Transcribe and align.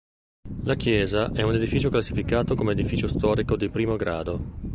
La 0.63 0.73
chiesa 0.73 1.31
è 1.31 1.43
un 1.43 1.53
edificio 1.53 1.91
classificato 1.91 2.55
come 2.55 2.71
edificio 2.71 3.07
storico 3.07 3.55
di 3.55 3.69
I 3.71 3.95
grado. 3.99 4.45